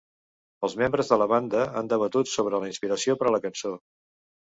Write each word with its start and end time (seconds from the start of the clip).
Els 0.67 0.75
membres 0.81 1.11
de 1.11 1.17
la 1.21 1.27
banda 1.31 1.65
han 1.81 1.91
debatut 1.91 2.31
sobre 2.31 2.63
la 2.63 2.71
inspiració 2.71 3.17
per 3.21 3.29
a 3.29 3.35
la 3.37 3.41
cançó. 3.45 3.75